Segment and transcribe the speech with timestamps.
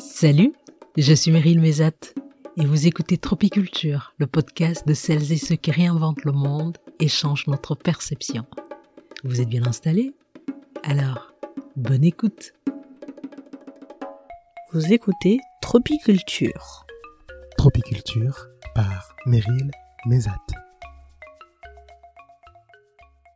[0.00, 0.54] Salut,
[0.96, 1.90] je suis Meryl Mézat
[2.56, 7.08] et vous écoutez Tropiculture, le podcast de celles et ceux qui réinventent le monde et
[7.08, 8.46] changent notre perception.
[9.24, 10.14] Vous êtes bien installés?
[10.84, 11.34] Alors,
[11.76, 12.54] bonne écoute.
[14.72, 16.86] Vous écoutez Tropiculture.
[17.58, 19.70] Tropiculture par Meryl
[20.06, 20.40] Mézat.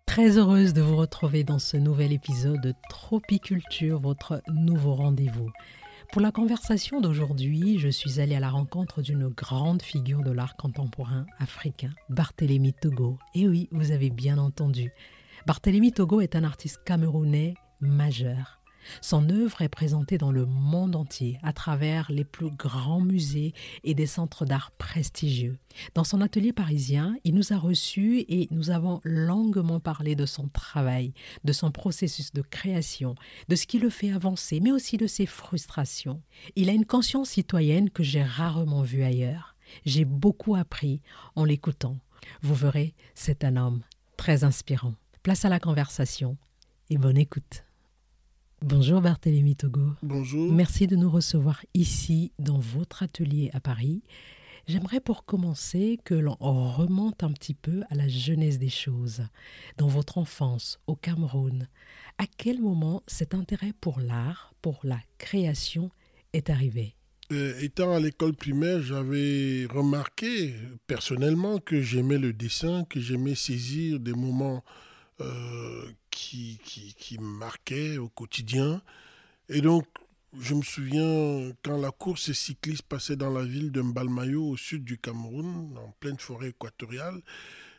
[0.06, 5.50] Très heureuse de vous retrouver dans ce nouvel épisode de Tropiculture, votre nouveau rendez-vous.
[6.14, 10.56] Pour la conversation d'aujourd'hui, je suis allée à la rencontre d'une grande figure de l'art
[10.56, 13.18] contemporain africain, Barthélemy Togo.
[13.34, 14.92] Et oui, vous avez bien entendu.
[15.44, 18.60] Barthélemy Togo est un artiste camerounais majeur.
[19.00, 23.52] Son œuvre est présentée dans le monde entier à travers les plus grands musées
[23.82, 25.58] et des centres d'art prestigieux.
[25.94, 30.48] Dans son atelier parisien, il nous a reçus et nous avons longuement parlé de son
[30.48, 31.12] travail,
[31.44, 33.14] de son processus de création,
[33.48, 36.22] de ce qui le fait avancer, mais aussi de ses frustrations.
[36.56, 39.56] Il a une conscience citoyenne que j'ai rarement vue ailleurs.
[39.84, 41.00] J'ai beaucoup appris
[41.36, 41.98] en l'écoutant.
[42.42, 43.82] Vous verrez, c'est un homme
[44.16, 44.94] très inspirant.
[45.22, 46.36] Place à la conversation
[46.90, 47.64] et bonne écoute.
[48.66, 49.90] Bonjour Barthélémy Togo.
[50.02, 50.50] Bonjour.
[50.50, 54.02] Merci de nous recevoir ici dans votre atelier à Paris.
[54.66, 59.20] J'aimerais pour commencer que l'on remonte un petit peu à la jeunesse des choses.
[59.76, 61.68] Dans votre enfance au Cameroun,
[62.16, 65.90] à quel moment cet intérêt pour l'art, pour la création
[66.32, 66.96] est arrivé?
[67.32, 70.54] Euh, étant à l'école primaire, j'avais remarqué
[70.86, 74.64] personnellement que j'aimais le dessin, que j'aimais saisir des moments
[75.20, 75.84] euh,
[76.14, 76.58] qui,
[76.96, 78.80] qui, me marquaient au quotidien.
[79.48, 79.86] Et donc,
[80.38, 84.84] je me souviens quand la course cycliste passait dans la ville de Mbalmayo, au sud
[84.84, 87.20] du Cameroun, en pleine forêt équatoriale,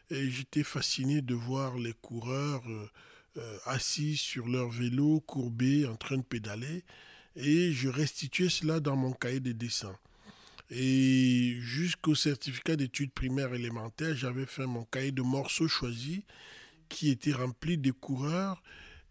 [0.10, 2.90] et j'étais fasciné de voir les coureurs euh,
[3.38, 6.84] euh, assis sur leur vélo, courbés, en train de pédaler,
[7.36, 9.98] et je restituais cela dans mon cahier de dessin.
[10.70, 16.22] Et jusqu'au certificat d'études primaires élémentaires, j'avais fait mon cahier de morceaux choisis
[16.90, 18.62] qui était rempli de coureurs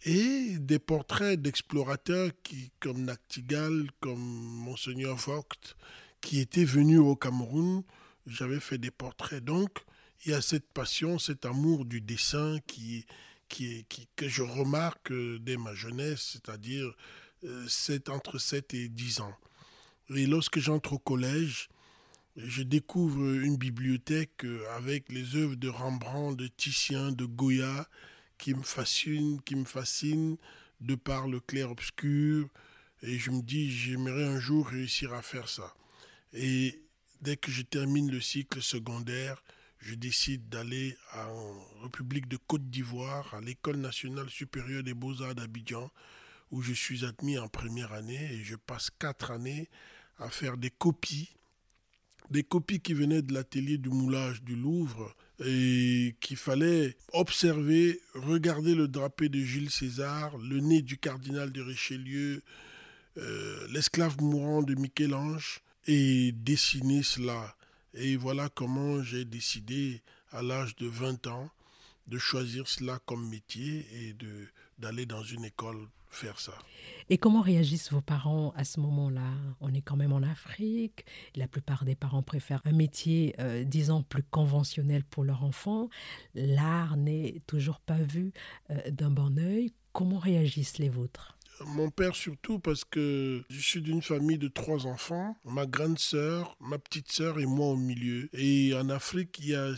[0.04, 5.76] et des portraits d'explorateurs qui, comme Nachtigal, comme Monseigneur Vogt,
[6.20, 7.82] qui étaient venus au Cameroun.
[8.26, 9.44] J'avais fait des portraits.
[9.44, 9.78] Donc,
[10.24, 13.06] il y a cette passion, cet amour du dessin qui
[14.16, 16.92] que je remarque dès ma jeunesse, c'est-à-dire
[17.44, 17.66] euh,
[18.08, 19.34] entre 7 et 10 ans.
[20.14, 21.68] Et lorsque j'entre au collège,
[22.36, 27.88] je découvre une bibliothèque euh, avec les œuvres de Rembrandt, de Titien, de Goya,
[28.38, 30.36] qui me fascinent, qui me fascinent
[30.80, 32.48] de par le clair-obscur.
[33.02, 35.74] Et je me dis, j'aimerais un jour réussir à faire ça.
[36.32, 36.82] Et
[37.20, 39.42] dès que je termine le cycle secondaire,
[39.78, 45.90] je décide d'aller en République de Côte d'Ivoire, à l'École nationale supérieure des beaux-arts d'Abidjan,
[46.50, 49.68] où je suis admis en première année et je passe quatre années
[50.18, 51.30] à faire des copies
[52.30, 55.14] des copies qui venaient de l'atelier du moulage du Louvre
[55.44, 61.60] et qu'il fallait observer, regarder le drapé de Jules César, le nez du cardinal de
[61.60, 62.42] Richelieu,
[63.16, 67.56] euh, l'esclave mourant de Michel-Ange et dessiner cela.
[67.94, 71.50] Et voilà comment j'ai décidé à l'âge de 20 ans
[72.08, 74.16] de choisir cela comme métier et
[74.78, 76.52] d'aller dans une école faire ça.
[77.10, 79.32] Et comment réagissent vos parents à ce moment-là?
[79.60, 81.04] On est quand même en Afrique.
[81.34, 85.90] La plupart des parents préfèrent un métier, euh, disons, plus conventionnel pour leur enfant.
[86.34, 88.32] L'art n'est toujours pas vu
[88.70, 89.72] euh, d'un bon oeil.
[89.92, 91.36] Comment réagissent les vôtres?
[91.66, 96.56] Mon père surtout parce que je suis d'une famille de trois enfants, ma grande sœur,
[96.58, 98.28] ma petite sœur et moi au milieu.
[98.32, 99.72] Et en Afrique, il y a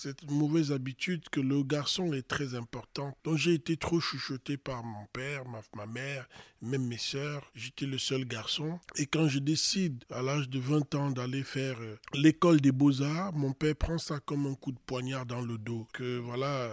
[0.00, 3.14] cette mauvaise habitude que le garçon est très important.
[3.22, 6.26] Donc j'ai été trop chuchoté par mon père, ma, ma mère,
[6.62, 7.50] même mes sœurs.
[7.54, 8.78] J'étais le seul garçon.
[8.96, 13.32] Et quand je décide à l'âge de 20 ans d'aller faire euh, l'école des beaux-arts,
[13.32, 15.86] mon père prend ça comme un coup de poignard dans le dos.
[15.92, 16.70] Que voilà,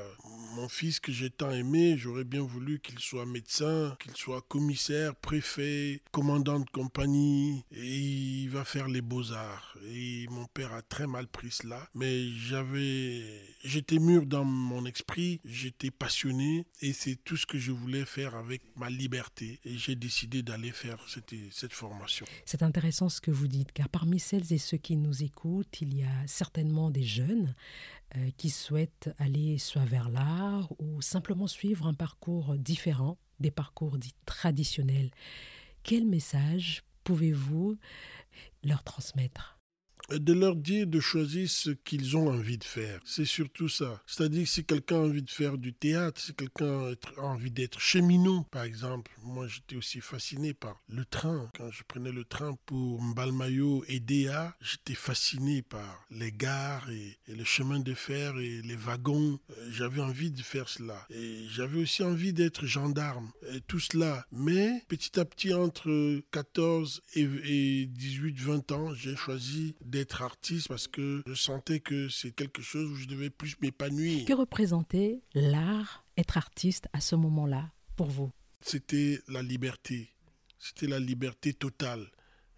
[0.55, 5.15] mon fils que j'ai tant aimé, j'aurais bien voulu qu'il soit médecin, qu'il soit commissaire,
[5.15, 9.77] préfet, commandant de compagnie, et il va faire les beaux-arts.
[9.85, 13.23] Et mon père a très mal pris cela, mais j'avais,
[13.67, 18.35] j'étais mûr dans mon esprit, j'étais passionné, et c'est tout ce que je voulais faire
[18.35, 19.59] avec ma liberté.
[19.65, 22.25] Et j'ai décidé d'aller faire cette, formation.
[22.45, 25.95] C'est intéressant ce que vous dites, car parmi celles et ceux qui nous écoutent, il
[25.95, 27.53] y a certainement des jeunes
[28.15, 33.97] euh, qui souhaitent aller soit vers l'art ou simplement suivre un parcours différent des parcours
[33.97, 35.11] dits traditionnels.
[35.83, 37.77] Quel message pouvez-vous
[38.63, 39.56] leur transmettre?
[40.09, 42.99] De leur dire de choisir ce qu'ils ont envie de faire.
[43.05, 44.01] C'est surtout ça.
[44.05, 48.43] C'est-à-dire si quelqu'un a envie de faire du théâtre, si quelqu'un a envie d'être cheminot,
[48.51, 49.11] par exemple.
[49.23, 51.49] Moi, j'étais aussi fasciné par le train.
[51.57, 57.17] Quand je prenais le train pour Mbalmayo et Déa, j'étais fasciné par les gares et,
[57.27, 59.39] le chemin de fer et les wagons.
[59.51, 61.05] Euh, j'avais envie de faire cela.
[61.09, 63.31] Et j'avais aussi envie d'être gendarme.
[63.53, 64.25] Et tout cela.
[64.31, 70.87] Mais petit à petit, entre 14 et 18, 20 ans, j'ai choisi d'être artiste parce
[70.87, 74.25] que je sentais que c'est quelque chose où je devais plus m'épanouir.
[74.25, 78.31] Que représentait l'art, être artiste à ce moment-là pour vous?
[78.61, 80.09] C'était la liberté.
[80.57, 82.07] C'était la liberté totale.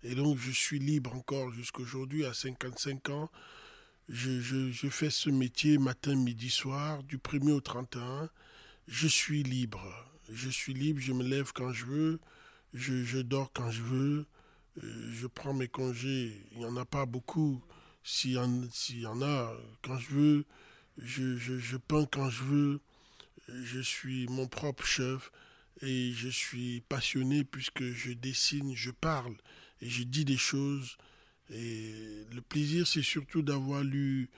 [0.04, 3.30] Et donc je suis libre encore jusqu'aujourd'hui à 55 ans.
[4.08, 8.30] Je, je, fais ce métier matin, midi, soir, du 1er au 31.
[8.88, 9.84] Je suis libre.
[10.32, 12.20] Je suis libre, je me lève quand je veux,
[12.74, 14.26] je, je dors quand je veux,
[14.82, 16.42] je prends mes congés.
[16.52, 17.62] Il n'y en a pas beaucoup.
[18.04, 20.46] S'il y, y, en a, quand je veux,
[20.98, 22.82] je, je, je peins quand je veux.
[23.64, 25.32] Je suis mon propre chef
[25.82, 29.36] et je suis passionné puisque je dessine, je parle
[29.82, 30.98] et je dis des choses.
[31.50, 34.30] Et le plaisir, c'est surtout d'avoir lu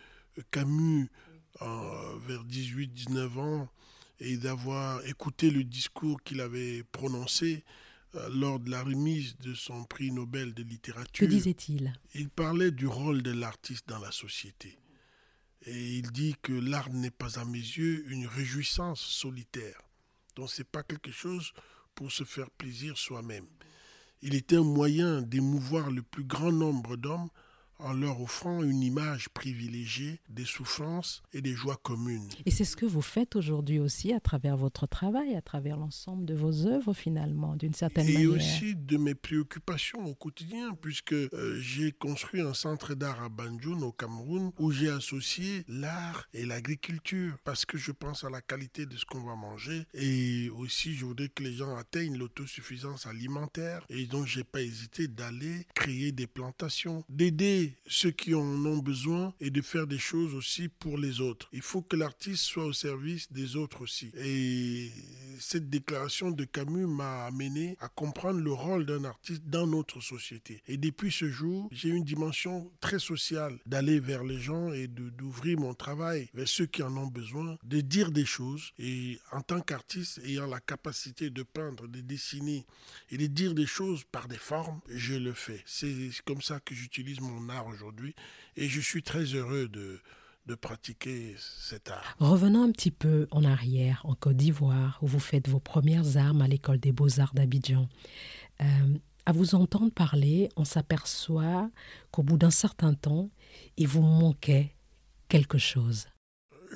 [0.52, 1.10] Camus
[1.60, 3.70] vers 18-19 ans
[4.20, 7.91] et d'avoir écouté le discours qu'il avait prononcé euh,
[8.30, 11.28] lors de la remise de son prix Nobel de littérature.
[11.28, 11.94] Que disait-il?
[12.14, 14.78] Il parlait du rôle de l'artiste dans la société.
[15.66, 19.82] Et il dit que l'art n'est pas à mes yeux une réjouissance solitaire.
[20.36, 21.54] Donc ce n'est pas quelque chose
[21.94, 23.46] pour se faire plaisir soi-même.
[24.22, 27.30] Il était un moyen d'émouvoir le plus grand nombre d'hommes
[27.84, 32.30] en leur offrant une image privilégiée des souffrances et des joies communes.
[32.46, 36.26] Et c'est ce que vous faites aujourd'hui aussi à travers votre travail, à travers l'ensemble
[36.26, 38.22] de vos œuvres finalement, d'une certaine manière.
[38.22, 43.30] Et aussi de mes préoccupations au quotidien, puisque euh, j'ai construit un centre d'art à
[43.30, 48.42] Banjul au Cameroun où j'ai associé l'art et l'agriculture, parce que je pense à la
[48.42, 53.06] qualité de ce qu'on va manger et aussi je voudrais que les gens atteignent l'autosuffisance
[53.06, 58.78] alimentaire et donc j'ai pas hésité d'aller créer des plantations, d'aider ceux qui en ont
[58.78, 61.50] besoin et de faire des choses aussi pour les autres.
[61.54, 64.12] Il faut que l'artiste soit au service des autres aussi.
[64.18, 64.92] Et
[65.40, 70.62] cette déclaration de Camus m'a amené à comprendre le rôle d'un artiste dans notre société.
[70.68, 75.60] Et depuis ce jour, j'ai une dimension très sociale d'aller vers les gens et d'ouvrir
[75.60, 78.72] mon travail vers ceux qui en ont besoin, de dire des choses.
[78.80, 82.66] Et en tant qu'artiste ayant la capacité de peindre, de dessiner
[83.10, 85.62] et de dire des choses par des formes, je le fais.
[85.66, 88.16] C'est comme ça que j'utilise mon art aujourd'hui
[88.56, 90.00] et je suis très heureux de,
[90.60, 92.18] pratiquer cet art.
[92.20, 96.42] Revenons un petit peu en arrière, en Côte d'Ivoire, où vous faites vos premières armes
[96.42, 97.88] à l'école des beaux-arts d'Abidjan.
[98.60, 98.66] Euh,
[99.26, 101.72] à vous entendre parler, on s'aperçoit
[102.12, 103.30] qu'au bout d'un certain temps,
[103.78, 104.76] il vous manquait
[105.30, 106.08] quelque chose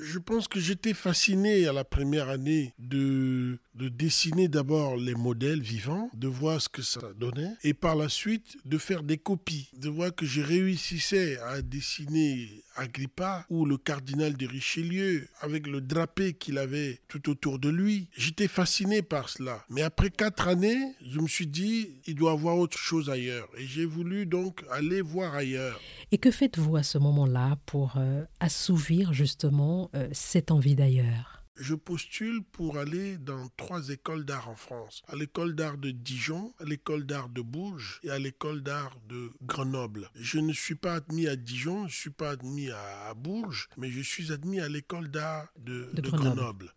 [0.00, 5.60] je pense que j'étais fasciné à la première année de, de dessiner d'abord les modèles
[5.62, 9.70] vivants, de voir ce que ça donnait, et par la suite de faire des copies,
[9.76, 15.80] de voir que je réussissais à dessiner Agrippa ou le cardinal de Richelieu avec le
[15.80, 18.08] drapé qu'il avait tout autour de lui.
[18.16, 19.64] J'étais fasciné par cela.
[19.70, 23.48] Mais après quatre années, je me suis dit, il doit avoir autre chose ailleurs.
[23.58, 25.80] Et j'ai voulu donc aller voir ailleurs.
[26.12, 31.35] Et que faites-vous à ce moment-là pour euh, assouvir justement euh, cette envie d'ailleurs?
[31.58, 35.02] Je postule pour aller dans trois écoles d'art en France.
[35.08, 39.30] À l'école d'art de Dijon, à l'école d'art de Bourges et à l'école d'art de
[39.42, 40.10] Grenoble.
[40.14, 43.90] Je ne suis pas admis à Dijon, je ne suis pas admis à, Bourges, mais
[43.90, 46.72] je suis admis à l'école d'art de, Grenoble.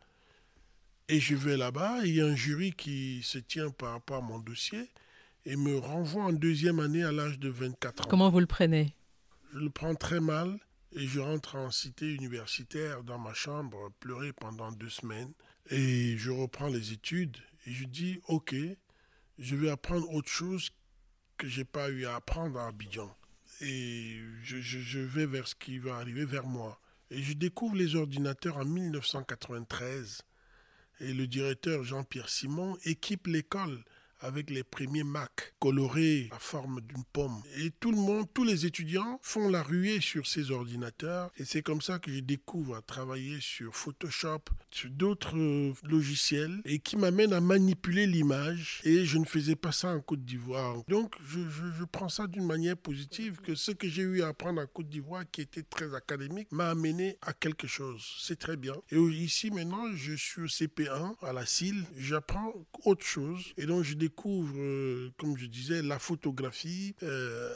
[1.09, 4.21] Et je vais là-bas, il y a un jury qui se tient par rapport à
[4.21, 4.89] mon dossier
[5.45, 8.09] et me renvoie en deuxième année à l'âge de 24 ans.
[8.09, 8.93] Comment vous le prenez?
[9.53, 10.59] Je le prends très mal
[10.91, 15.33] et je rentre en cité universitaire dans ma chambre, pleurer pendant deux semaines.
[15.69, 18.55] Et je reprends les études et je dis, OK,
[19.37, 20.71] je vais apprendre autre chose
[21.37, 23.15] que j'ai pas eu à apprendre à Abidjan.
[23.61, 26.79] Et je, je, vais vers ce qui va arriver vers moi.
[27.11, 30.21] Et je découvre les ordinateurs en 1993.
[31.01, 33.83] Et le directeur Jean-Pierre Simon équipe l'école
[34.21, 37.41] avec les premiers Mac colorés à forme d'une pomme.
[37.57, 41.31] Et tout le monde, tous les étudiants font la ruée sur ces ordinateurs.
[41.37, 46.61] Et c'est comme ça que je découvre à travailler sur Photoshop, sur d'autres euh, logiciels,
[46.65, 48.81] et qui m'amènent à manipuler l'image.
[48.83, 50.83] Et je ne faisais pas ça en Côte d'Ivoire.
[50.87, 54.61] Donc je, je, prends ça d'une manière positive, que ce que j'ai eu à apprendre
[54.61, 58.05] en Côte d'Ivoire, qui était très académique, m'a amené à quelque chose.
[58.19, 58.75] C'est très bien.
[58.91, 61.83] Et ici maintenant, je suis au CP1 à la CIL.
[61.97, 62.53] J'apprends
[62.85, 63.53] autre chose.
[63.57, 64.08] Et donc je découvre,
[64.57, 67.49] euh, comme je disais, la photographie, euh,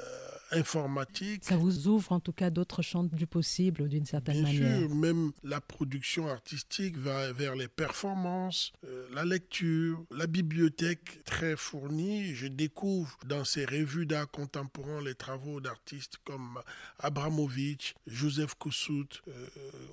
[0.53, 1.43] informatique.
[1.43, 4.79] Ça vous ouvre en tout cas d'autres champs du possible d'une certaine Bien manière.
[4.79, 11.55] sûr, même la production artistique va vers les performances, euh, la lecture, la bibliothèque très
[11.55, 12.35] fournie.
[12.35, 16.59] Je découvre dans ces revues d'art contemporain les travaux d'artistes comme
[16.99, 19.47] Abramovich, Joseph Koussout, euh,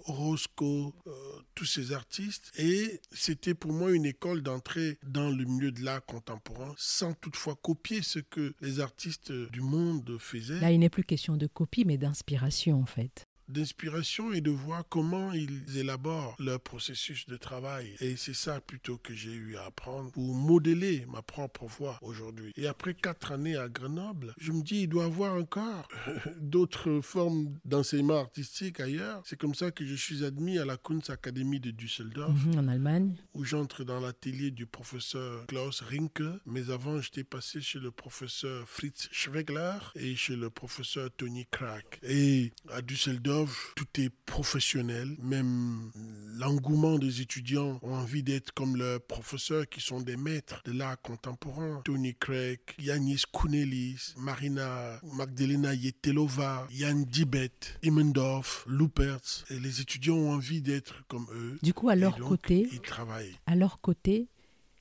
[0.07, 1.11] Orozco, euh,
[1.55, 2.53] tous ces artistes.
[2.57, 7.57] Et c'était pour moi une école d'entrée dans le milieu de l'art contemporain, sans toutefois
[7.61, 10.50] copier ce que les artistes du monde faisaient.
[10.59, 13.27] Là, il n'est plus question de copie, mais d'inspiration en fait.
[13.51, 17.95] D'inspiration et de voir comment ils élaborent leur processus de travail.
[18.01, 22.53] Et c'est ça plutôt que j'ai eu à apprendre pour modeler ma propre voix aujourd'hui.
[22.57, 25.89] Et après quatre années à Grenoble, je me dis, il doit y avoir encore
[26.41, 29.23] d'autres formes d'enseignement artistique ailleurs.
[29.25, 33.17] C'est comme ça que je suis admis à la Kunstakademie de Düsseldorf, Mhm, en Allemagne.
[33.35, 36.23] où j'entre dans l'atelier du professeur Klaus Rinke.
[36.47, 41.99] Mais avant, j'étais passé chez le professeur Fritz Schwegler et chez le professeur Tony Crack.
[42.03, 43.40] Et à Düsseldorf,
[43.77, 45.17] tout est professionnel.
[45.23, 45.91] Même
[46.39, 51.01] l'engouement des étudiants ont envie d'être comme leurs professeurs qui sont des maîtres de l'art
[51.01, 51.83] contemporain.
[51.85, 57.51] Tony Craig, Yanis Kounelis, Marina Magdalena Yetelova, Jan Dibet,
[57.83, 59.45] Immendorf, Lupertz.
[59.51, 61.59] Et les étudiants ont envie d'être comme eux.
[61.63, 63.37] Du coup, à leur donc, côté, Ils travaillent.
[63.47, 64.29] à leur côté,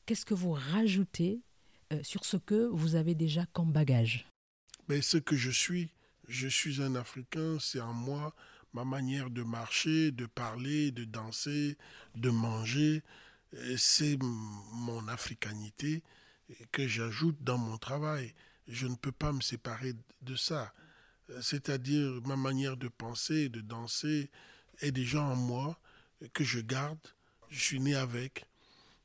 [0.05, 1.41] qu'est-ce que vous rajoutez
[1.93, 4.25] euh, sur ce que vous avez déjà comme bagage?
[4.87, 5.89] Mais ce que je suis,
[6.29, 8.33] je suis un Africain, c'est en moi
[8.73, 11.75] ma manière de marcher, de parler, de danser,
[12.15, 13.01] de manger.
[13.77, 16.03] C'est mon africanité
[16.71, 18.35] que j'ajoute dans mon travail.
[18.67, 20.71] Je ne peux pas me séparer de ça.
[21.41, 24.29] C'est-à-dire ma manière de penser, de danser
[24.81, 25.79] est déjà en moi,
[26.33, 26.99] que je garde,
[27.49, 28.45] je suis né avec,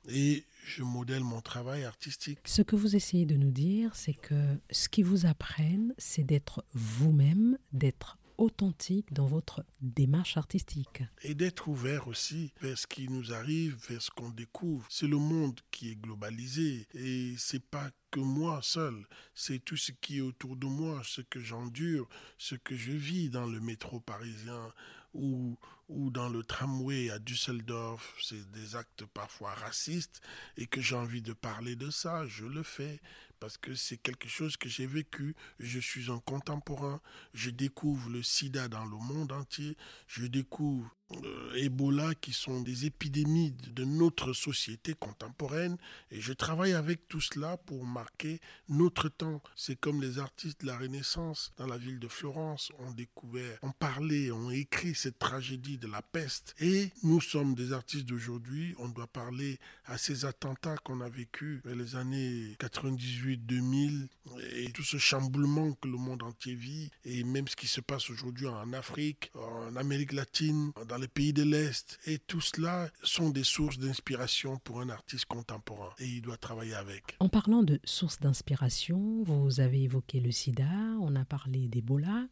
[0.09, 2.39] et je modèle mon travail artistique.
[2.45, 6.65] Ce que vous essayez de nous dire, c'est que ce qu'ils vous apprennent, c'est d'être
[6.73, 11.03] vous-même, d'être authentique dans votre démarche artistique.
[11.23, 14.87] et d'être ouvert aussi vers ce qui nous arrive, vers ce qu'on découvre.
[14.91, 19.93] C'est le monde qui est globalisé et c'est pas que moi seul, c'est tout ce
[19.93, 22.09] qui est autour de moi, ce que j'endure,
[22.39, 24.73] ce que je vis dans le métro parisien
[25.15, 25.57] ou,
[25.89, 28.17] ou dans le tramway à Düsseldorf.
[28.23, 30.21] C'est des actes parfois racistes
[30.57, 33.01] et que j'ai envie de parler de ça, je le fais
[33.45, 35.37] parce que c'est quelque chose que j'ai vécu.
[35.59, 37.03] Je suis un contemporain,
[37.35, 39.77] je découvre le sida dans le monde entier,
[40.07, 45.77] je découvre euh, Ebola qui sont des épidémies de notre société contemporaine
[46.11, 49.43] et je travaille avec tout cela pour marquer notre temps.
[49.55, 53.73] C'est comme les artistes de la Renaissance dans la ville de Florence ont découvert, ont
[53.73, 58.89] parlé, ont écrit cette tragédie de la peste et nous sommes des artistes d'aujourd'hui, on
[58.89, 64.09] doit parler à ces attentats qu'on a vécus les années 98-2000
[64.55, 68.11] et tout ce chamboulement que le monde entier vit et même ce qui se passe
[68.11, 71.99] aujourd'hui en Afrique, en Amérique latine, dans les pays de l'Est.
[72.07, 76.75] Et tout cela sont des sources d'inspiration pour un artiste contemporain et il doit travailler
[76.75, 77.17] avec.
[77.21, 80.65] En parlant de sources d'inspiration, vous avez évoqué le sida,
[81.01, 82.27] on a parlé d'Ebola.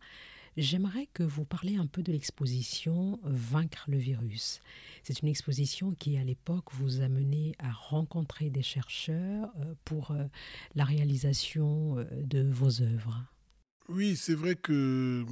[0.59, 4.61] J'aimerais que vous parliez un peu de l'exposition Vaincre le virus.
[5.03, 10.11] C'est une exposition qui, à l'époque, vous a mené à rencontrer des chercheurs euh, pour
[10.11, 10.25] euh,
[10.75, 13.25] la réalisation euh, de vos œuvres.
[13.89, 15.25] Oui, c'est vrai que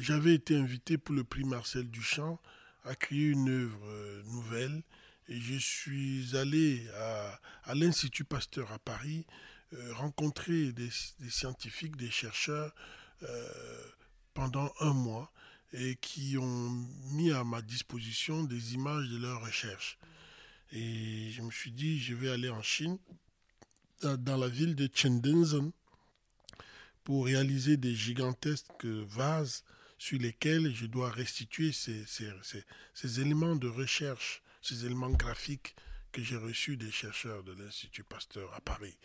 [0.00, 2.38] j'avais été invité pour le prix Marcel Duchamp
[2.84, 4.82] à créer une œuvre nouvelle
[5.28, 6.86] et je suis allé
[7.64, 9.26] à, l'Institut Pasteur à Paris
[9.92, 10.90] rencontrer des,
[11.28, 12.72] scientifiques, des chercheurs
[14.36, 15.32] pendant un mois
[15.72, 16.70] et qui ont
[17.12, 19.98] mis à ma disposition des images de leurs recherches.
[20.72, 22.98] Et je me suis dit, je vais aller en Chine,
[24.02, 25.72] dans dans la ville de Shenzhen,
[27.02, 29.64] pour réaliser des gigantesques vases
[29.96, 32.62] sur lesquels je dois restituer ces, ces, ces,
[32.92, 35.74] ces éléments de recherche, ces éléments graphiques
[36.12, 38.98] que j'ai reçus des chercheurs de l'Institut Pasteur à Paris.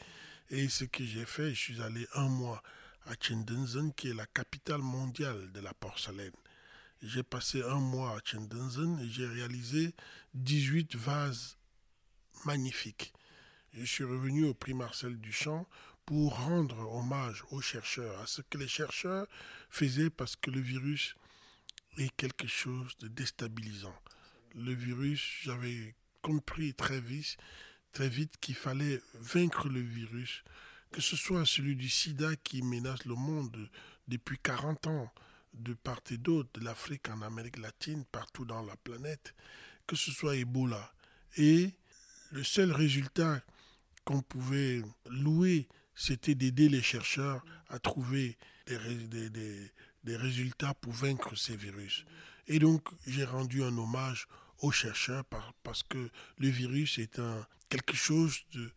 [0.50, 2.62] Et ce que j'ai fait, je suis allé un mois
[3.06, 6.34] à Shenzhen, qui est la capitale mondiale de la porcelaine.
[7.02, 9.94] J'ai passé un mois à Shenzhen et j'ai réalisé
[10.36, 11.58] 18 vases
[12.46, 13.14] magnifiques.
[13.74, 15.68] Je suis revenu au prix Marcel Duchamp
[16.06, 19.28] pour rendre hommage aux chercheurs, à ce que les chercheurs
[19.70, 21.16] faisaient parce que le virus
[21.98, 23.96] est quelque chose de déstabilisant.
[24.56, 27.38] Le virus, j'avais compris très vite,
[27.94, 30.44] très vite qu'il fallait vaincre le virus,
[30.92, 33.70] que ce soit celui du sida qui menace le monde
[34.08, 35.14] depuis 40 ans,
[35.54, 39.34] de part et d'autre, de l'Afrique en Amérique latine, partout dans la planète,
[39.88, 40.94] que ce soit Ebola.
[41.38, 41.74] Et
[42.32, 43.42] le seul résultat
[44.04, 52.06] qu'on pouvait louer, c'était d'aider les chercheurs à trouver des, résultats pour vaincre ces virus.
[52.48, 54.28] Et donc, j'ai rendu un hommage
[54.60, 55.24] aux chercheurs
[55.64, 57.22] parce que le virus est
[57.70, 58.72] quelque chose de,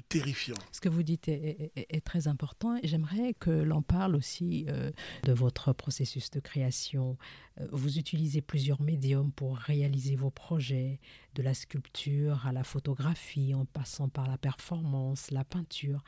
[0.00, 0.56] terrifiant.
[0.72, 4.90] Ce que vous dites est, très important et j'aimerais que l'on parle aussi euh,
[5.22, 7.16] de votre processus de création.
[7.60, 11.00] Euh, vous utilisez plusieurs médiums pour réaliser vos projets,
[11.34, 16.02] de la sculpture à la photographie, en passant par la performance, la peinture.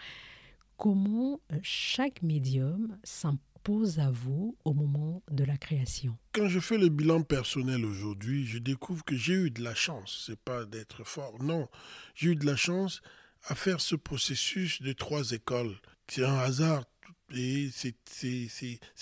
[0.76, 6.16] Comment euh, chaque médium s'impose à vous au moment de la création?
[6.32, 10.24] Quand je fais le bilan personnel aujourd'hui, je découvre que j'ai eu de la chance.
[10.26, 11.68] C'est pas d'être fort, non.
[12.14, 13.00] J'ai eu de la chance
[13.46, 15.76] à faire ce processus de trois écoles.
[16.08, 16.84] C'est un hasard
[17.34, 17.94] et c'est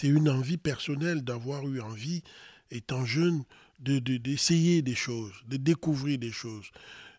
[0.03, 2.23] une envie personnelle d'avoir eu envie,
[2.71, 3.45] étant jeune,
[3.79, 6.71] d'essayer de, des choses, de découvrir des choses.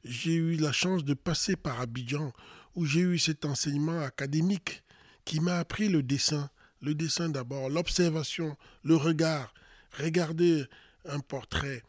[0.03, 2.31] J'ai eu la chance de passer par Abidjan,
[2.75, 4.83] où j'ai eu cet enseignement académique
[5.25, 6.49] qui m'a appris le dessin.
[6.81, 9.53] Le dessin d'abord, l'observation, le regard.
[9.97, 10.65] Regarder
[11.05, 11.81] un portrait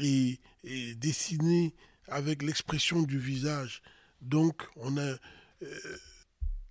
[0.00, 0.40] et
[0.96, 1.74] dessiner
[2.08, 3.82] avec l'expression du visage
[4.24, 5.00] donc, on a
[5.62, 5.98] euh,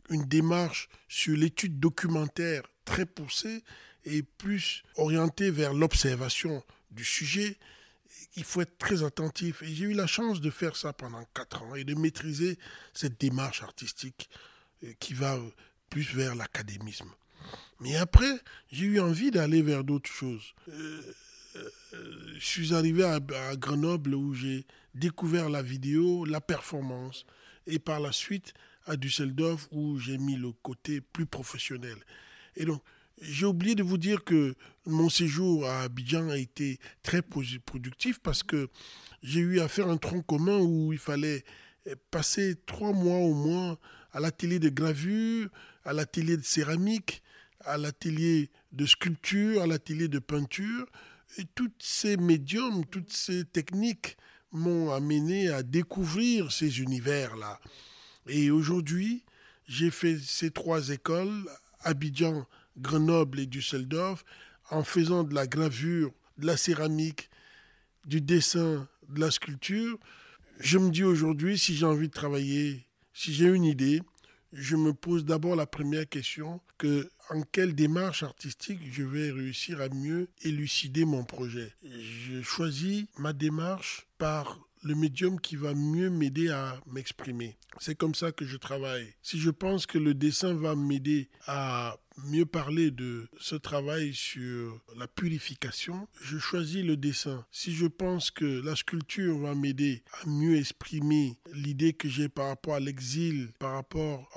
[0.10, 3.63] une démarche sur l'étude documentaire très poussée
[4.05, 7.57] et plus orientée vers l'observation du sujet.
[8.36, 9.62] Il faut être très attentif.
[9.62, 12.57] Et j'ai eu la chance de faire ça pendant quatre ans et de maîtriser
[12.93, 14.29] cette démarche artistique
[14.83, 15.39] euh, qui va
[15.89, 17.10] plus vers l'académisme.
[17.79, 18.39] Mais après,
[18.72, 20.55] j'ai eu envie d'aller vers d'autres choses.
[20.69, 21.01] Euh,
[22.39, 23.19] je suis arrivé à
[23.55, 27.25] Grenoble où j'ai découvert la vidéo, la performance,
[27.67, 28.53] et par la suite
[28.86, 31.98] à Düsseldorf où j'ai mis le côté plus professionnel.
[32.55, 32.82] Et donc,
[33.22, 34.55] j'ai oublié de vous dire que
[34.86, 38.70] mon séjour à Abidjan a été très productif parce que
[39.22, 41.43] j'ai eu à faire un tronc commun où il fallait
[42.12, 43.77] passer trois mois au moins
[44.12, 45.50] à l'atelier de gravure,
[45.86, 47.24] à l'atelier de céramique,
[47.62, 50.86] à l'atelier de sculpture, à l'atelier de peinture.
[51.38, 54.17] Et toutes ces médiums, toutes ces techniques
[54.53, 57.60] m'ont amené à découvrir ces univers-là.
[58.27, 59.24] Et aujourd'hui,
[59.67, 61.43] j'ai fait ces trois écoles,
[61.81, 62.45] Abidjan,
[62.77, 64.23] Grenoble et Düsseldorf,
[64.69, 67.30] en faisant de la gravure, de la céramique,
[68.06, 69.97] du dessin, de la sculpture.
[70.60, 74.01] Je me dis aujourd'hui, si j'ai envie de travailler, si j'ai une idée,
[74.53, 79.81] je me pose d'abord la première question que en quelle démarche artistique je vais réussir
[79.81, 81.73] à mieux élucider mon projet?
[81.83, 87.58] Je choisis ma démarche par le médium qui va mieux m'aider à m'exprimer.
[87.80, 89.13] C'est comme ça que je travaille.
[89.22, 94.80] Si je pense que le dessin va m'aider à mieux parler de ce travail sur
[94.98, 97.46] la purification, je choisis le dessin.
[97.52, 102.48] Si je pense que la sculpture va m'aider à mieux exprimer l'idée que j'ai par
[102.48, 104.30] rapport à l'exil, par rapport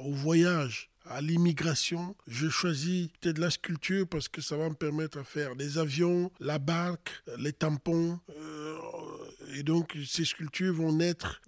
[0.00, 2.16] au voyage, à l'immigration.
[2.26, 6.30] Je choisis peut-être la sculpture parce que ça va me permettre de faire des avions,
[6.40, 8.18] la barque, les tampons.
[8.30, 8.76] Euh,
[9.54, 11.40] et donc ces sculptures vont naître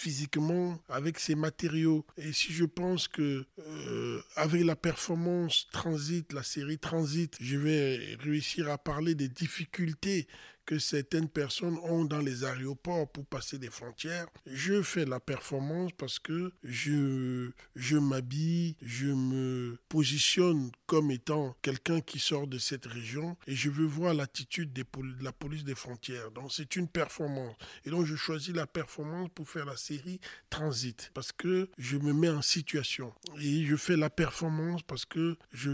[0.00, 2.06] physiquement avec ces matériaux.
[2.16, 8.16] Et si je pense que euh, avec la performance Transit, la série Transit, je vais
[8.20, 10.26] réussir à parler des difficultés
[10.66, 14.26] que certaines personnes ont dans les aéroports pour passer des frontières.
[14.46, 22.00] Je fais la performance parce que je, je m'habille, je me positionne comme étant quelqu'un
[22.00, 24.84] qui sort de cette région et je veux voir l'attitude de
[25.20, 26.30] la police des frontières.
[26.30, 27.56] Donc c'est une performance.
[27.84, 32.12] Et donc je choisis la performance pour faire la série Transit parce que je me
[32.12, 33.12] mets en situation.
[33.40, 35.72] Et je fais la performance parce que je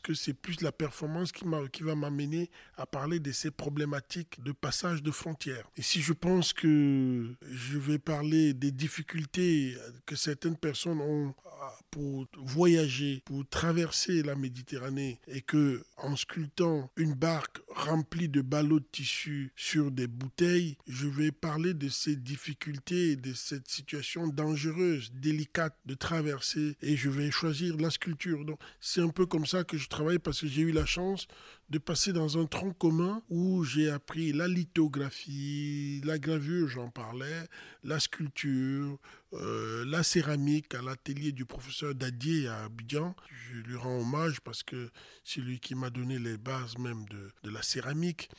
[0.00, 4.52] que c'est plus la performance qui, qui va m'amener à parler de ces problématiques de
[4.52, 5.68] passage de frontières.
[5.76, 11.34] Et si je pense que je vais parler des difficultés que certaines personnes ont
[11.90, 18.80] pour voyager, pour traverser la Méditerranée et que en sculptant une barque remplie de ballots
[18.80, 25.10] de tissu sur des bouteilles, je vais parler de ces difficultés de cette situation dangereuse,
[25.14, 28.44] délicate de traverser et je vais choisir la sculpture.
[28.44, 31.28] Donc c'est un peu comme ça que je travaille parce que j'ai eu la chance
[31.70, 37.46] de passer dans un tronc commun où j'ai appris la lithographie, la gravure, j'en parlais,
[37.84, 38.98] la sculpture,
[39.34, 43.14] euh, la céramique à l'atelier du professeur Dadier à Abidjan.
[43.52, 44.90] Je lui rends hommage parce que
[45.22, 48.30] c'est lui qui m'a donné les bases même de, de la céramique.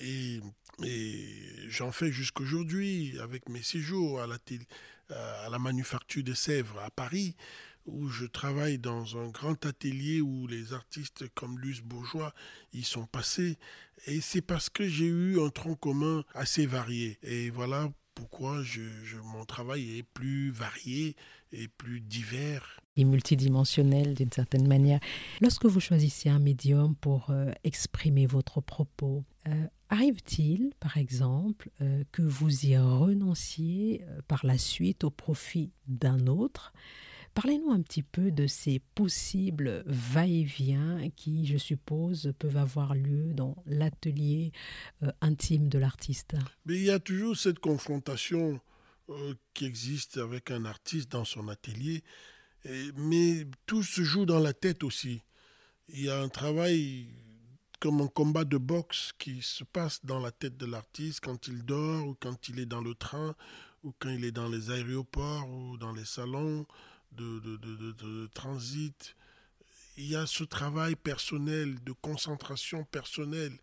[0.00, 0.40] Et,
[0.82, 4.38] et j'en fais jusqu'aujourd'hui avec mes séjours à la,
[5.10, 7.36] à la manufacture de Sèvres à Paris
[7.88, 12.32] où je travaille dans un grand atelier où les artistes comme Luce Bourgeois
[12.72, 13.58] y sont passés.
[14.06, 17.18] Et c'est parce que j'ai eu un tronc commun assez varié.
[17.22, 18.62] Et voilà pourquoi
[19.32, 21.14] mon travail est plus varié
[21.52, 22.80] et plus divers.
[22.96, 24.98] Et multidimensionnel d'une certaine manière.
[25.40, 32.02] Lorsque vous choisissez un médium pour euh, exprimer votre propos, euh, arrive-t-il, par exemple, euh,
[32.10, 36.72] que vous y renonciez par la suite au profit d'un autre?
[37.34, 43.56] Parlez-nous un petit peu de ces possibles va-et-vient qui, je suppose, peuvent avoir lieu dans
[43.66, 44.52] l'atelier
[45.02, 46.34] euh, intime de l'artiste.
[46.66, 48.60] Mais il y a toujours cette confrontation
[49.10, 52.02] euh, qui existe avec un artiste dans son atelier,
[52.96, 55.22] mais tout se joue dans la tête aussi.
[55.88, 57.06] Il y a un travail
[57.80, 61.64] comme un combat de boxe qui se passe dans la tête de l'artiste quand il
[61.64, 63.34] dort ou quand il est dans le train
[63.84, 66.66] ou quand il est dans les aéroports ou dans les salons
[67.12, 69.16] de, de, transit.
[69.96, 73.58] Il y a ce travail personnel, de concentration personnelle,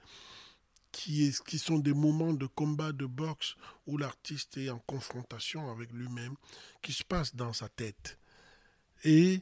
[0.91, 3.55] qui, est, qui sont des moments de combat de boxe
[3.85, 6.35] où l'artiste est en confrontation avec lui-même,
[6.81, 8.17] qui se passe dans sa tête.
[9.03, 9.41] Et,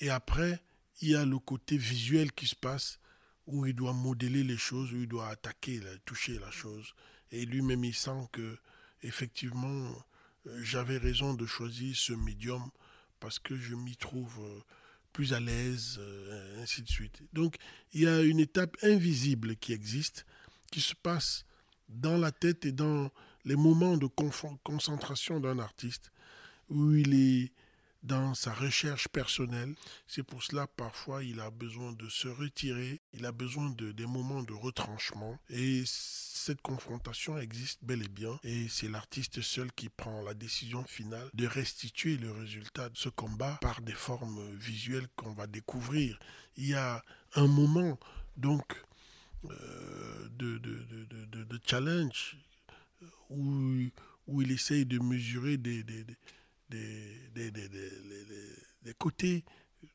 [0.00, 0.62] et après,
[1.00, 2.98] il y a le côté visuel qui se passe,
[3.46, 6.94] où il doit modeler les choses, où il doit attaquer, toucher la chose.
[7.30, 8.56] Et lui-même, il sent que,
[9.02, 9.92] effectivement,
[10.46, 12.70] euh, j'avais raison de choisir ce médium
[13.24, 14.60] parce que je m'y trouve euh,
[15.14, 17.22] plus à l'aise, euh, ainsi de suite.
[17.32, 17.56] Donc
[17.94, 20.26] il y a une étape invisible qui existe,
[20.70, 21.46] qui se passe
[21.88, 23.10] dans la tête et dans
[23.46, 24.06] les moments de
[24.62, 26.12] concentration d'un artiste,
[26.68, 27.52] où il est
[28.04, 29.74] dans sa recherche personnelle.
[30.06, 34.06] C'est pour cela parfois il a besoin de se retirer, il a besoin de des
[34.06, 39.88] moments de retranchement et cette confrontation existe bel et bien et c'est l'artiste seul qui
[39.88, 45.08] prend la décision finale de restituer le résultat de ce combat par des formes visuelles
[45.16, 46.18] qu'on va découvrir.
[46.56, 47.02] Il y a
[47.34, 47.98] un moment
[48.36, 48.84] donc
[49.50, 52.36] euh, de, de, de, challenge
[53.30, 53.88] où,
[54.26, 56.04] où il essaye de mesurer des, des
[59.04, 59.44] côtés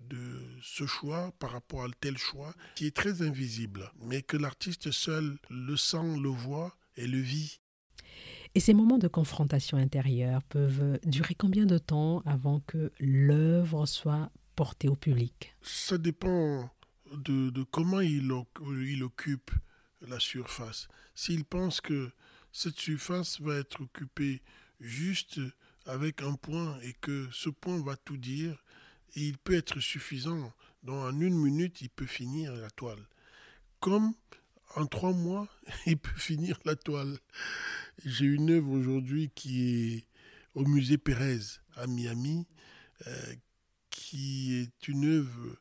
[0.01, 4.91] de ce choix par rapport à tel choix qui est très invisible, mais que l'artiste
[4.91, 7.59] seul le sent, le voit et le vit.
[8.53, 14.31] Et ces moments de confrontation intérieure peuvent durer combien de temps avant que l'œuvre soit
[14.55, 15.55] portée au public?
[15.63, 16.69] Ça dépend
[17.11, 19.49] de, de comment il, il occupe
[20.01, 20.87] la surface.
[21.15, 22.11] S'il pense que
[22.51, 24.43] cette surface va être occupée
[24.79, 25.39] juste
[25.87, 28.63] avec un point et que ce point va tout dire,
[29.15, 30.51] il peut être suffisant.
[30.83, 33.03] Donc en une minute, il peut finir la toile.
[33.79, 34.13] Comme
[34.75, 35.47] en trois mois,
[35.85, 37.17] il peut finir la toile.
[38.05, 40.05] J'ai une œuvre aujourd'hui qui est
[40.55, 41.39] au musée Pérez
[41.75, 42.47] à Miami,
[43.07, 43.35] euh,
[43.89, 45.57] qui est une œuvre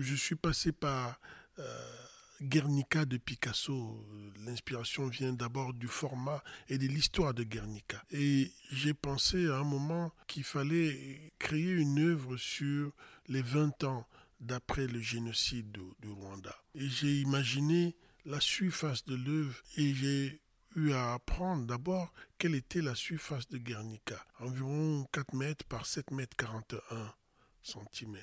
[0.00, 1.20] je suis passé par
[1.58, 2.03] euh,
[2.44, 4.06] Guernica de Picasso.
[4.44, 8.04] L'inspiration vient d'abord du format et de l'histoire de Guernica.
[8.10, 12.92] Et j'ai pensé à un moment qu'il fallait créer une œuvre sur
[13.28, 14.06] les 20 ans
[14.40, 16.54] d'après le génocide du Rwanda.
[16.74, 20.40] Et j'ai imaginé la surface de l'œuvre et j'ai
[20.76, 24.22] eu à apprendre d'abord quelle était la surface de Guernica.
[24.40, 27.14] Environ 4 mètres par 7 mètres 41
[27.62, 28.16] cm.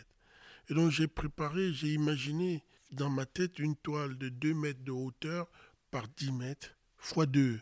[0.70, 4.92] Et donc j'ai préparé, j'ai imaginé dans ma tête une toile de 2 mètres de
[4.92, 5.50] hauteur
[5.90, 7.60] par 10 mètres fois 2.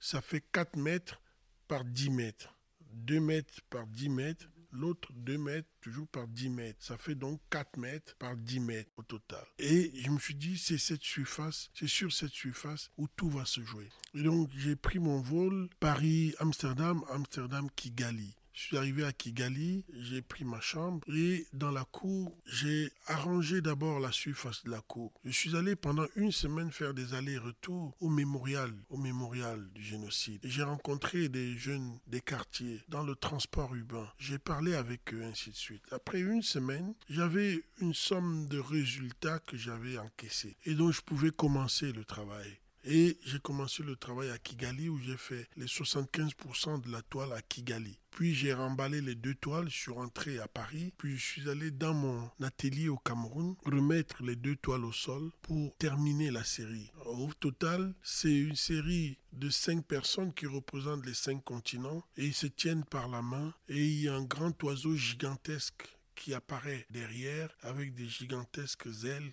[0.00, 1.20] Ça fait 4 mètres
[1.68, 2.54] par 10 mètres.
[2.92, 6.78] 2 mètres par 10 mètres, l'autre 2 mètres toujours par 10 mètres.
[6.84, 9.44] Ça fait donc 4 mètres par 10 mètres au total.
[9.58, 13.44] Et je me suis dit, c'est cette surface, c'est sur cette surface où tout va
[13.44, 13.88] se jouer.
[14.14, 18.34] Et donc j'ai pris mon vol Paris-Amsterdam, Amsterdam-Kigali.
[18.56, 23.60] Je suis arrivé à Kigali, j'ai pris ma chambre et dans la cour, j'ai arrangé
[23.60, 25.12] d'abord la surface de la cour.
[25.26, 30.40] Je suis allé pendant une semaine faire des allers-retours au mémorial, au mémorial du génocide.
[30.42, 34.10] J'ai rencontré des jeunes des quartiers dans le transport urbain.
[34.18, 35.82] J'ai parlé avec eux, ainsi de suite.
[35.90, 41.30] Après une semaine, j'avais une somme de résultats que j'avais encaissés et donc je pouvais
[41.30, 42.58] commencer le travail.
[42.88, 47.32] Et j'ai commencé le travail à Kigali où j'ai fait les 75% de la toile
[47.32, 47.98] à Kigali.
[48.12, 51.72] Puis j'ai remballé les deux toiles, je suis rentré à Paris, puis je suis allé
[51.72, 56.90] dans mon atelier au Cameroun remettre les deux toiles au sol pour terminer la série.
[57.04, 62.34] Au total, c'est une série de cinq personnes qui représentent les cinq continents et ils
[62.34, 66.86] se tiennent par la main et il y a un grand oiseau gigantesque qui apparaît
[66.90, 69.32] derrière avec des gigantesques ailes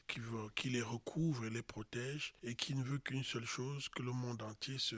[0.55, 4.11] qui, les recouvrent et les protègent et qui ne veut qu'une seule chose, que le
[4.11, 4.95] monde entier se,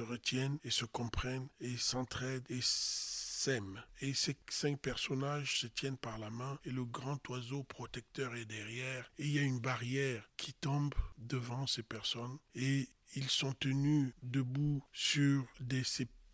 [0.00, 3.82] retienne et se comprenne et s'entraide et s'aime.
[4.00, 8.46] Et ces cinq personnages se tiennent par la main et le grand oiseau protecteur est
[8.46, 13.52] derrière et il y a une barrière qui tombe devant ces personnes et ils sont
[13.54, 15.84] tenus debout sur des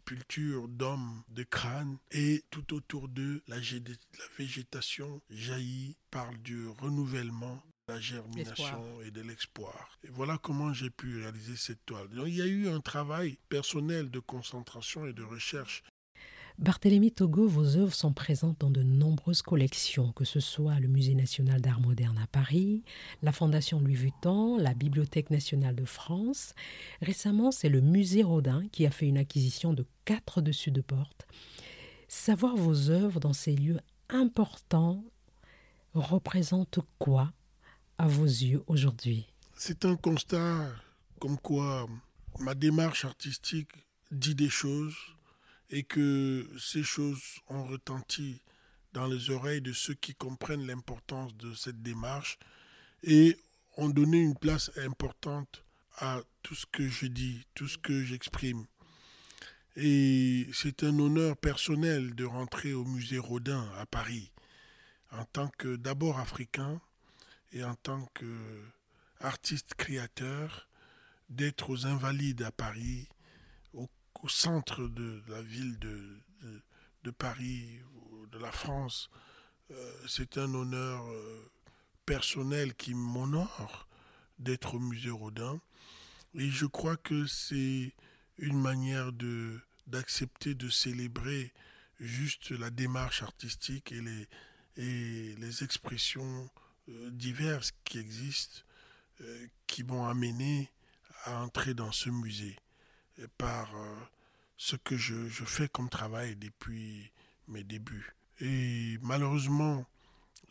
[0.05, 3.57] sépultures d'hommes de crâne et tout autour d'eux, la,
[4.39, 9.99] végétation jaillit, parle du renouvellement la germination et de l'espoir.
[10.05, 12.09] Et voilà comment j'ai pu réaliser cette toile.
[12.27, 15.83] il y a eu un travail personnel de concentration et de recherche
[16.59, 21.17] Barthélemy Togo, vos œuvres sont présentes dans de nombreuses collections, que ce soit le Musée
[21.17, 22.85] national d'art moderne à Paris,
[23.23, 26.55] la Fondation Louis Vuitton, la Bibliothèque nationale de France.
[27.03, 31.27] Récemment, c'est le Musée Rodin qui a fait une acquisition de quatre dessus de porte.
[32.07, 35.05] Savoir vos œuvres dans ces lieux importants
[35.93, 37.33] représente quoi
[37.99, 39.27] à vos yeux aujourd'hui?
[39.57, 40.71] C'est un constat
[41.19, 41.89] comme quoi
[42.39, 43.73] ma démarche artistique
[44.13, 44.95] dit des choses
[45.71, 48.41] et que ces choses ont retenti
[48.93, 52.39] dans les oreilles de ceux qui comprennent l'importance de cette démarche
[53.03, 53.37] et
[53.77, 55.65] ont donné une place importante
[55.97, 58.67] à tout ce que je dis, tout ce que j'exprime.
[59.77, 64.31] Et c'est un honneur personnel de rentrer au musée Rodin à Paris,
[65.11, 66.81] en tant que d'abord africain
[67.53, 68.09] et en tant
[69.21, 70.69] qu'artiste créateur,
[71.31, 73.09] d'être aux Invalides à Paris
[74.25, 76.19] au centre de la ville de,
[77.03, 77.79] de, Paris,
[78.33, 79.11] de la France.
[79.71, 81.53] Euh, c'est un honneur euh,
[82.07, 83.87] personnel qui m'honore
[84.39, 85.61] d'être au musée Rodin.
[86.35, 87.93] Et je crois que c'est
[88.39, 91.53] une manière de d'accepter de célébrer
[92.01, 94.27] juste la démarche artistique et les,
[94.79, 96.49] et les expressions
[96.89, 98.63] euh, diverses qui existent,
[99.67, 100.71] qui m'ont amené
[101.25, 102.57] à entrer dans ce musée
[103.39, 103.75] par
[104.57, 107.11] ce que je, fais comme travail depuis
[107.49, 108.15] mes débuts.
[108.41, 109.85] Et malheureusement,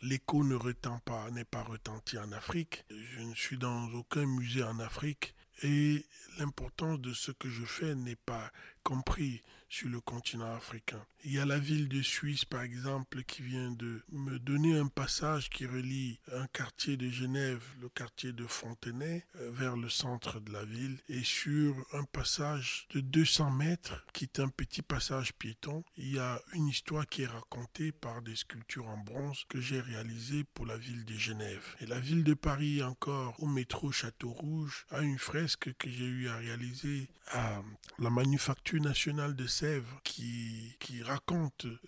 [0.02, 2.84] l'écho ne retent pas, n'est pas retenti en Afrique.
[2.90, 6.04] Je ne suis dans aucun musée en Afrique et
[6.38, 8.50] l'importance de ce que je fais n'est pas
[8.82, 9.42] compris
[9.74, 11.04] sur le continent africain.
[11.24, 14.86] Il y a la ville de Suisse, par exemple, qui vient de me donner un
[14.86, 20.38] passage qui relie un quartier de Genève, le quartier de Fontenay, euh, vers le centre
[20.38, 20.98] de la ville.
[21.08, 26.18] Et sur un passage de 200 mètres, qui est un petit passage piéton, il y
[26.20, 30.66] a une histoire qui est racontée par des sculptures en bronze que j'ai réalisées pour
[30.66, 31.74] la ville de Genève.
[31.80, 36.04] Et la ville de Paris, encore, au métro Château Rouge, a une fresque que j'ai
[36.04, 37.62] eu à réaliser à
[37.98, 39.46] la manufacture nationale de
[40.04, 41.78] Qui raconte euh,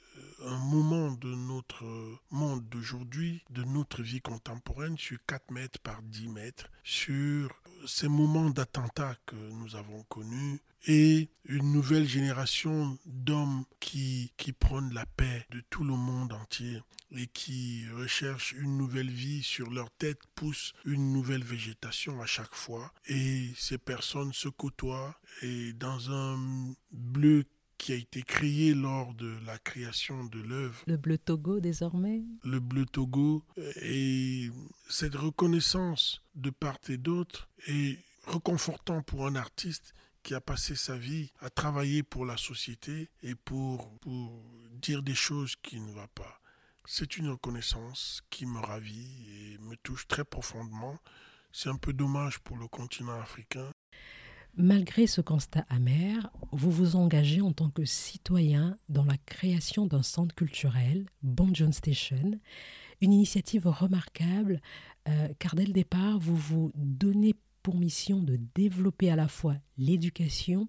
[0.46, 1.84] un moment de notre
[2.30, 7.54] monde d'aujourd'hui, de notre vie contemporaine sur 4 mètres par 10 mètres, sur
[7.86, 14.94] ces moments d'attentats que nous avons connus et une nouvelle génération d'hommes qui, qui prônent
[14.94, 16.80] la paix de tout le monde entier
[17.12, 22.54] et qui recherchent une nouvelle vie sur leur tête, poussent une nouvelle végétation à chaque
[22.54, 22.92] fois.
[23.06, 27.44] Et ces personnes se côtoient et dans un bleu
[27.78, 30.82] qui a été créé lors de la création de l'œuvre.
[30.86, 33.44] Le bleu Togo désormais Le bleu Togo.
[33.82, 34.50] Et
[34.88, 40.96] cette reconnaissance de part et d'autre est reconfortant pour un artiste qui a passé sa
[40.96, 46.08] vie à travailler pour la société et pour, pour dire des choses qui ne vont
[46.14, 46.40] pas.
[46.84, 50.98] C'est une reconnaissance qui me ravit et me touche très profondément.
[51.52, 53.70] C'est un peu dommage pour le continent africain
[54.59, 60.03] Malgré ce constat amer, vous vous engagez en tant que citoyen dans la création d'un
[60.03, 62.40] centre culturel, Bon John Station,
[63.03, 64.62] une initiative remarquable
[65.09, 69.57] euh, car dès le départ, vous vous donnez pour mission de développer à la fois
[69.77, 70.69] l'éducation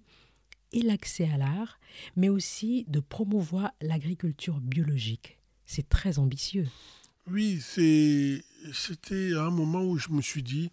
[0.72, 1.80] et l'accès à l'art,
[2.14, 5.38] mais aussi de promouvoir l'agriculture biologique.
[5.64, 6.66] C'est très ambitieux.
[7.30, 10.70] Oui, c'était un moment où je me suis dit,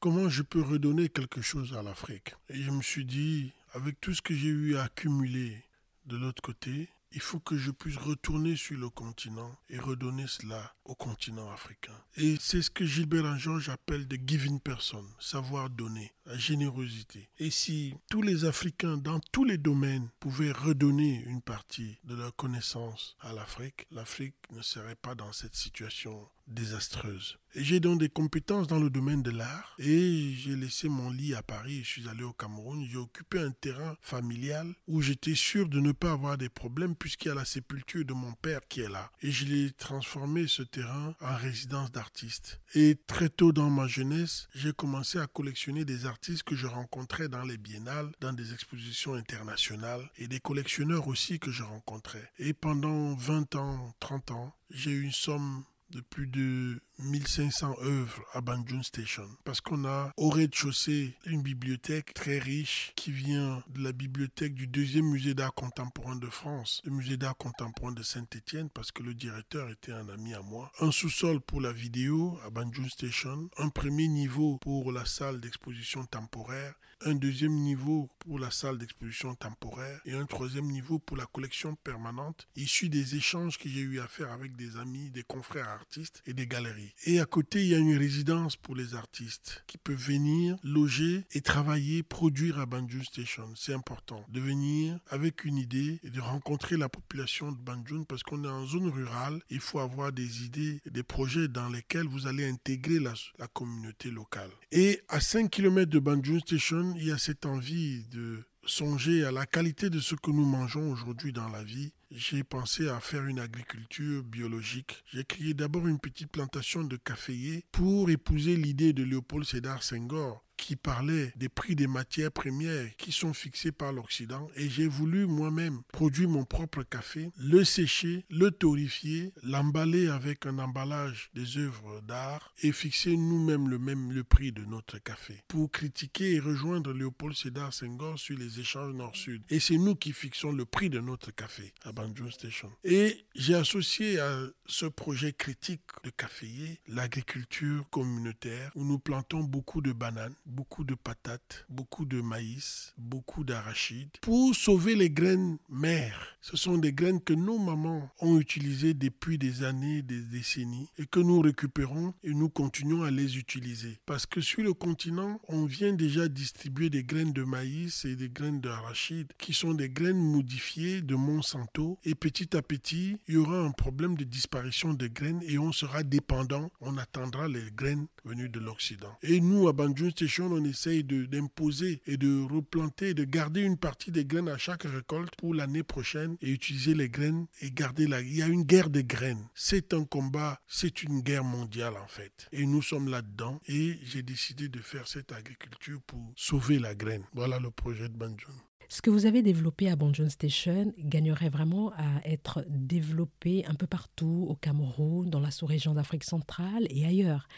[0.00, 2.34] comment je peux redonner quelque chose à l'Afrique?
[2.48, 5.64] Et je me suis dit, avec tout ce que j'ai eu à accumuler
[6.06, 10.74] de l'autre côté, il faut que je puisse retourner sur le continent et redonner cela
[10.84, 11.94] au continent africain.
[12.16, 17.28] Et c'est ce que Gilbert Georges appelle de giving person, savoir donner, générosité.
[17.38, 22.34] Et si tous les Africains dans tous les domaines pouvaient redonner une partie de leur
[22.36, 27.38] connaissance à l'Afrique, l'Afrique ne serait pas dans cette situation désastreuse.
[27.54, 31.34] Et j'ai donc des compétences dans le domaine de l'art et j'ai laissé mon lit
[31.34, 35.68] à Paris, je suis allé au Cameroun, j'ai occupé un terrain familial où j'étais sûr
[35.68, 38.80] de ne pas avoir des problèmes puisqu'il y a la sépulture de mon père qui
[38.80, 39.10] est là.
[39.22, 42.60] Et je l'ai transformé ce terrain en résidence d'artistes.
[42.74, 47.28] Et très tôt dans ma jeunesse, j'ai commencé à collectionner des artistes que je rencontrais
[47.28, 52.30] dans les biennales, dans des expositions internationales et des collectionneurs aussi que je rencontrais.
[52.38, 58.24] Et pendant 20 ans, 30 ans, j'ai eu une somme de plus de 1500 œuvres
[58.32, 63.82] à Banjun Station parce qu'on a au rez-de-chaussée une bibliothèque très riche qui vient de
[63.82, 68.68] la bibliothèque du deuxième musée d'art contemporain de France, le musée d'art contemporain de Saint-Étienne
[68.70, 70.72] parce que le directeur était un ami à moi.
[70.80, 76.04] Un sous-sol pour la vidéo à Banjun Station, un premier niveau pour la salle d'exposition
[76.04, 76.74] temporaire
[77.04, 81.76] un deuxième niveau pour la salle d'exposition temporaire et un troisième niveau pour la collection
[81.76, 86.22] permanente issue des échanges que j'ai eu à faire avec des amis, des confrères artistes
[86.26, 86.94] et des galeries.
[87.06, 91.24] Et à côté, il y a une résidence pour les artistes qui peuvent venir loger
[91.32, 93.48] et travailler, produire à Banjun Station.
[93.54, 98.22] C'est important de venir avec une idée et de rencontrer la population de Banjun parce
[98.22, 99.40] qu'on est en zone rurale.
[99.50, 104.10] Il faut avoir des idées des projets dans lesquels vous allez intégrer la, la communauté
[104.10, 104.50] locale.
[104.72, 109.32] Et à 5 km de Banjun Station, il y a cette envie de songer à
[109.32, 113.26] la qualité de ce que nous mangeons aujourd'hui dans la vie, j'ai pensé à faire
[113.26, 115.04] une agriculture biologique.
[115.12, 120.42] J'ai créé d'abord une petite plantation de caféiers pour épouser l'idée de Léopold Sédar Senghor
[120.58, 125.26] qui parlait des prix des matières premières qui sont fixés par l'Occident et j'ai voulu
[125.26, 132.02] moi-même produire mon propre café, le sécher, le torréfier, l'emballer avec un emballage des œuvres
[132.02, 136.92] d'art et fixer nous-mêmes le même le prix de notre café pour critiquer et rejoindre
[136.92, 139.42] Léopold Sédar Senghor sur les échanges nord-sud.
[139.48, 142.70] Et c'est nous qui fixons le prix de notre café à Banjun Station.
[142.84, 149.80] Et j'ai associé à ce projet critique de caféier l'agriculture communautaire où nous plantons beaucoup
[149.80, 156.38] de bananes beaucoup de patates, beaucoup de maïs, beaucoup d'arachides pour sauver les graines mères.
[156.40, 161.06] Ce sont des graines que nos mamans ont utilisées depuis des années, des décennies et
[161.06, 163.98] que nous récupérons et nous continuons à les utiliser.
[164.06, 168.30] Parce que sur le continent, on vient déjà distribuer des graines de maïs et des
[168.30, 173.36] graines d'arachides qui sont des graines modifiées de Monsanto et petit à petit, il y
[173.36, 178.06] aura un problème de disparition de graines et on sera dépendant, on attendra les graines
[178.24, 179.16] venues de l'Occident.
[179.22, 180.10] Et nous, à Banjun
[180.46, 185.34] On essaye d'imposer et de replanter, de garder une partie des graines à chaque récolte
[185.36, 188.20] pour l'année prochaine et utiliser les graines et garder la.
[188.20, 189.48] Il y a une guerre de graines.
[189.54, 192.48] C'est un combat, c'est une guerre mondiale en fait.
[192.52, 197.24] Et nous sommes là-dedans et j'ai décidé de faire cette agriculture pour sauver la graine.
[197.32, 198.54] Voilà le projet de Banjun.
[198.90, 203.86] Ce que vous avez développé à Banjun Station gagnerait vraiment à être développé un peu
[203.86, 207.48] partout au Cameroun, dans la sous-région d'Afrique centrale et ailleurs.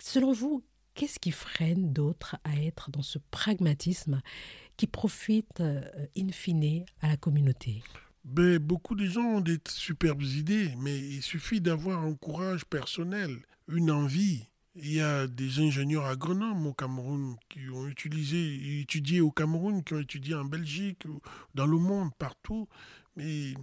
[0.00, 0.64] Selon vous,
[0.98, 4.20] qu'est-ce qui freine d'autres à être dans ce pragmatisme
[4.76, 5.80] qui profite euh,
[6.16, 7.84] in fine à la communauté?
[8.24, 13.38] Ben, Beaucoup de gens ont des superbes idées, mais il suffit d'avoir un courage personnel,
[13.68, 14.48] une envie.
[14.74, 20.00] Il y a des ingénieurs agronomes au Cameroun qui ont étudié au Cameroun, qui ont
[20.00, 21.04] étudié en Belgique,
[21.54, 22.68] dans le monde, partout.
[23.14, 23.54] Mais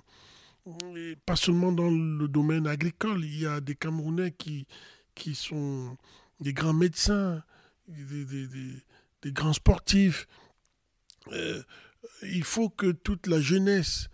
[1.26, 3.26] pas seulement dans le domaine agricole.
[3.26, 4.66] Il y a des Camerounais qui
[5.36, 5.98] sont
[6.40, 7.44] des grands médecins,
[7.88, 10.28] des, grands sportifs.
[11.32, 11.62] Euh,
[12.24, 14.10] il faut que toute la jeunesse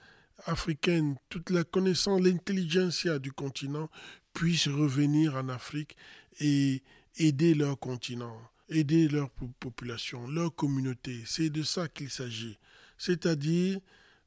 [0.46, 3.90] africaine, toute la connaissance, l'intelligentsia du continent
[4.34, 5.96] puisse revenir en Afrique
[6.40, 6.82] et
[7.18, 8.38] aider leur continent,
[8.70, 11.24] aider leur population, leur communauté.
[11.26, 12.58] C'est de ça qu'il s'agit.
[12.98, 13.80] C'est-à-dire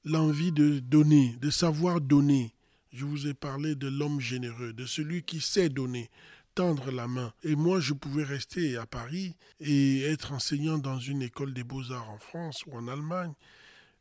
[0.05, 2.55] l'envie de donner, de savoir donner.
[2.93, 6.11] Je vous ai parlé de l'homme généreux, de celui qui sait donner,
[6.55, 7.33] tendre la main.
[7.43, 12.11] Et moi, je pouvais rester à Paris et être enseignant dans une école des beaux-arts
[12.11, 13.35] en France ou en Allemagne.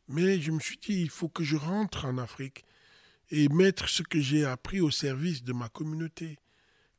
[0.07, 2.65] Mais je me suis dit, il faut que je rentre en Afrique
[3.31, 6.37] et mettre ce que j'ai appris au service de ma communauté.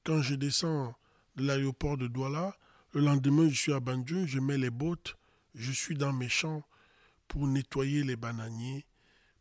[0.05, 0.95] Quand je descends
[1.37, 2.57] de l'aéroport de Douala,
[2.93, 5.17] le lendemain, je suis à Banjul, je mets les bottes,
[5.55, 6.63] je suis dans mes champs
[7.29, 8.87] pour nettoyer les bananiers,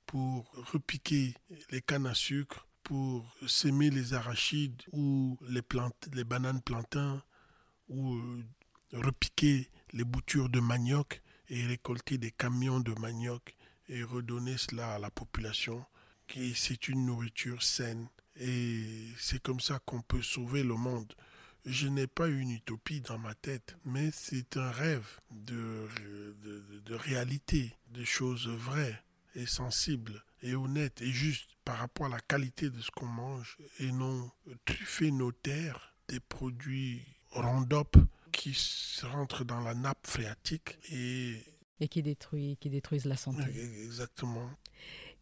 [0.05, 1.33] pour repiquer
[1.71, 7.23] les cannes à sucre, pour s'aimer les arachides ou les, plantes, les bananes plantains
[7.89, 8.43] ou euh,
[8.93, 13.55] repiquer les boutures de manioc et récolter des camions de manioc
[13.89, 15.85] et redonner cela à la population.
[16.55, 21.13] C'est une nourriture saine et c'est comme ça qu'on peut sauver le monde.
[21.65, 25.87] Je n'ai pas une utopie dans ma tête, mais c'est un rêve de,
[26.41, 29.03] de, de réalité, de choses vraies
[29.35, 33.57] et sensibles et honnête et juste par rapport à la qualité de ce qu'on mange
[33.79, 34.29] et non
[34.65, 37.01] truffer nos terres des produits
[37.31, 37.97] Roundup
[38.31, 38.55] qui
[39.03, 41.43] rentrent dans la nappe phréatique et
[41.79, 43.43] et qui détruit, qui détruisent la santé.
[43.83, 44.49] Exactement.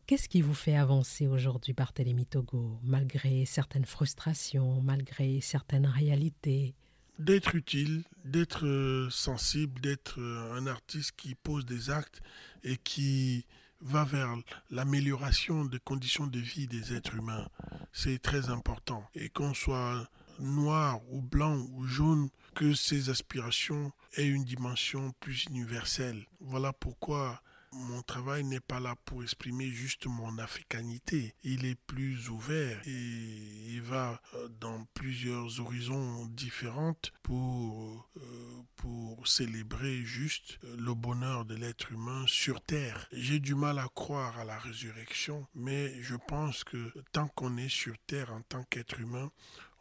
[0.05, 6.75] Qu'est-ce qui vous fait avancer aujourd'hui, Barthélemy Togo, malgré certaines frustrations, malgré certaines réalités?
[7.17, 12.21] D'être utile, d'être euh, sensible, d'être euh, un artiste qui pose des actes
[12.63, 13.45] et qui
[13.81, 14.35] va vers
[14.69, 17.47] l'amélioration des conditions de vie des êtres humains.
[17.93, 19.03] C'est très important.
[19.15, 20.07] Et qu'on soit
[20.39, 26.25] noir ou blanc ou jaune, que ces aspirations aient une dimension plus universelle.
[26.39, 27.41] Voilà pourquoi
[27.73, 31.35] mon travail n'est pas là pour exprimer juste mon africanité.
[31.43, 39.27] Il est plus ouvert et il va euh, dans plusieurs horizons différents pour, euh, pour
[39.27, 43.07] célébrer juste euh, le bonheur de l'être humain sur Terre.
[43.11, 47.69] J'ai du mal à croire à la résurrection, mais je pense que tant qu'on est
[47.69, 49.31] sur Terre en tant qu'être humain,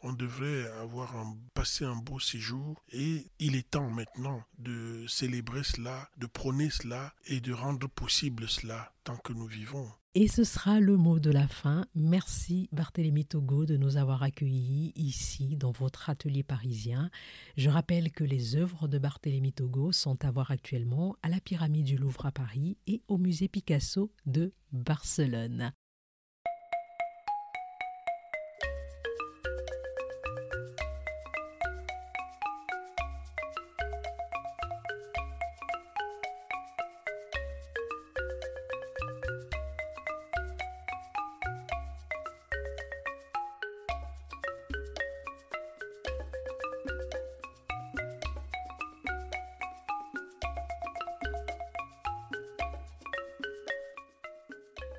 [0.03, 1.13] on devrait avoir
[1.53, 7.13] passé un beau séjour et il est temps maintenant de célébrer cela, de prôner cela
[7.27, 9.87] et de rendre possible cela tant que nous vivons.
[10.13, 11.85] Et ce sera le mot de la fin.
[11.95, 17.09] Merci Barthélémy Togo de nous avoir accueillis ici dans votre atelier parisien.
[17.55, 21.85] Je rappelle que les œuvres de Barthélémy Togo sont à voir actuellement à la Pyramide
[21.85, 25.71] du Louvre à Paris et au musée Picasso de Barcelone.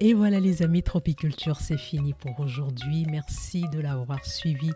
[0.04, 3.06] Et voilà les amis, Tropiculture, c'est fini pour aujourd'hui.
[3.08, 4.72] Merci de l'avoir suivi.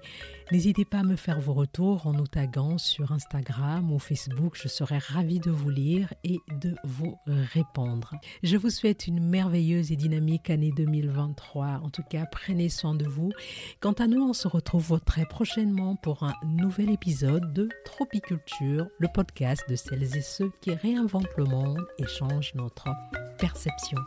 [0.52, 4.56] N'hésitez pas à me faire vos retours en nous taguant sur Instagram ou Facebook.
[4.56, 8.14] Je serai ravie de vous lire et de vous répondre.
[8.44, 11.80] Je vous souhaite une merveilleuse et dynamique année 2023.
[11.82, 13.32] En tout cas, prenez soin de vous.
[13.80, 19.08] Quant à nous, on se retrouve très prochainement pour un nouvel épisode de Tropiculture, le
[19.08, 22.86] podcast de celles et ceux qui réinventent le monde et changent notre
[23.40, 23.98] perception.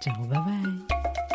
[0.00, 1.27] 讲拜拜。